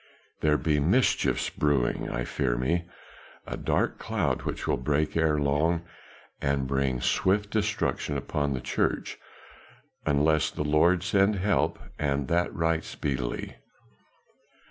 There 0.39 0.57
be 0.57 0.79
mischiefs 0.79 1.51
brewing, 1.51 2.09
I 2.09 2.23
fear 2.23 2.57
me; 2.57 2.85
a 3.45 3.55
dark 3.55 3.99
cloud 3.99 4.41
which 4.41 4.65
will 4.65 4.77
break 4.77 5.15
ere 5.15 5.37
long 5.37 5.83
and 6.41 6.65
bring 6.65 6.99
swift 7.01 7.51
destruction 7.51 8.17
upon 8.17 8.53
the 8.53 8.61
church 8.61 9.19
unless 10.03 10.49
the 10.49 10.63
Lord 10.63 11.03
send 11.03 11.35
help, 11.35 11.77
and 11.99 12.27
that 12.29 12.51
right 12.51 12.83
speedily." 12.83 13.57